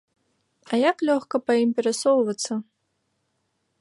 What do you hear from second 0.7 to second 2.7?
А як лёгка па ім перасоўвацца!